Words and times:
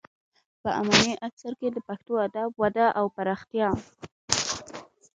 په 0.61 0.69
اماني 0.79 1.13
عصر 1.25 1.53
کې 1.59 1.67
د 1.71 1.77
پښتو 1.87 2.13
ادب 2.27 2.49
وده 2.61 2.85
او 2.99 3.05
پراختیا. 3.15 3.69